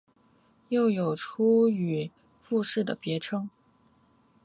[0.69, 2.09] 又有出羽
[2.41, 3.47] 富士的别称。